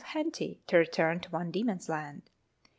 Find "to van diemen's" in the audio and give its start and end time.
1.19-1.87